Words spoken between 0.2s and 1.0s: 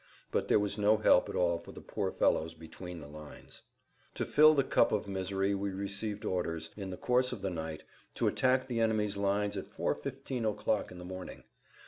But there was no